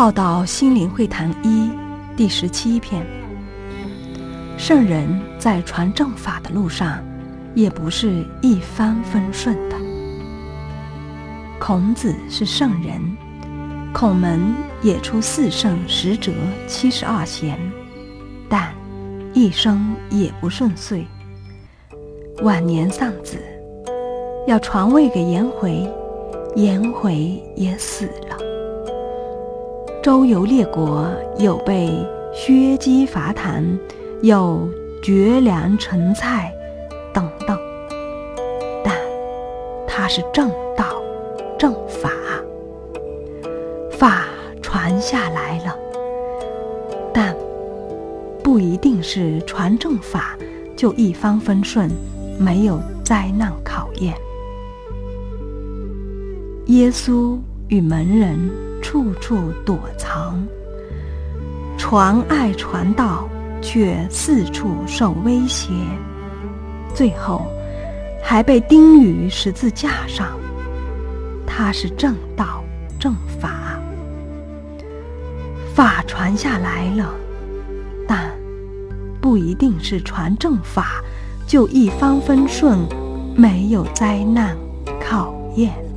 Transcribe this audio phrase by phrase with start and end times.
[0.00, 1.70] 浩道心灵会谈一
[2.16, 3.04] 第十七篇。
[4.56, 7.04] 圣人在传正法的路上，
[7.54, 9.76] 也不是一帆风顺的。
[11.58, 12.98] 孔子是圣人，
[13.92, 14.40] 孔门
[14.80, 16.32] 也出四圣十哲
[16.66, 17.58] 七十二贤，
[18.48, 18.72] 但
[19.34, 21.06] 一生也不顺遂。
[22.40, 23.36] 晚年丧子，
[24.46, 25.86] 要传位给颜回，
[26.56, 28.49] 颜回也死了。
[30.02, 31.06] 周游列国，
[31.38, 31.92] 有被
[32.32, 33.78] 削鸡伐檀，
[34.22, 34.66] 有
[35.02, 36.50] 绝粮成菜，
[37.12, 37.58] 等等。
[38.82, 38.96] 但
[39.86, 41.02] 他是正道、
[41.58, 42.10] 正法，
[43.90, 44.24] 法
[44.62, 45.76] 传下来了，
[47.12, 47.36] 但
[48.42, 50.34] 不一定是传正法
[50.74, 51.90] 就一帆风顺，
[52.38, 54.14] 没有灾难考验。
[56.68, 57.36] 耶稣
[57.70, 58.38] 与门人。
[58.82, 60.42] 处处躲藏，
[61.78, 63.28] 传爱传道，
[63.60, 65.70] 却四处受威胁，
[66.92, 67.46] 最后
[68.20, 70.28] 还被钉于十字架上。
[71.46, 72.64] 他是正道
[72.98, 73.78] 正法，
[75.74, 77.14] 法传下来了，
[78.08, 78.34] 但
[79.20, 81.02] 不一定是传正法
[81.46, 82.78] 就一帆风顺，
[83.36, 84.56] 没有灾难
[85.00, 85.89] 考验。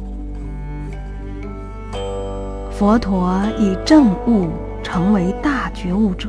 [2.84, 4.50] 佛陀以正悟
[4.84, 6.28] 成为大觉悟者，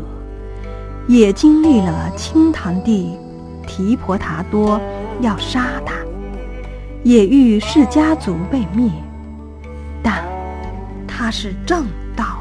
[1.09, 3.19] 也经历了清堂帝
[3.67, 4.81] 提婆达多
[5.21, 5.97] 要杀他，
[7.03, 8.89] 也遇释家族被灭，
[10.01, 10.25] 但
[11.09, 12.41] 他是正道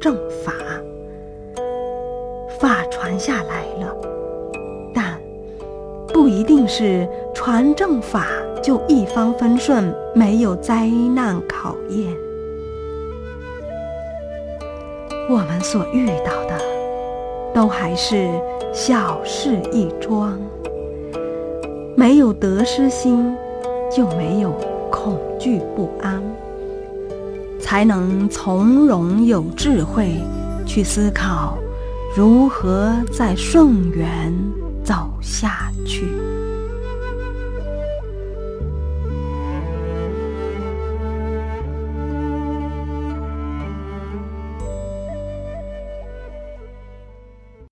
[0.00, 0.52] 正法，
[2.58, 3.94] 法传下来了，
[4.92, 5.16] 但
[6.12, 8.26] 不一定是传正法
[8.60, 12.12] 就一帆风顺，没有灾难考验。
[15.28, 16.60] 我们所遇到的，
[17.54, 18.28] 都还是
[18.72, 20.38] 小事一桩。
[21.96, 23.34] 没有得失心，
[23.94, 24.52] 就没有
[24.90, 26.22] 恐惧不安，
[27.60, 30.16] 才能从容有智慧
[30.66, 31.56] 去思考
[32.16, 34.34] 如何在顺缘
[34.84, 36.06] 走下去。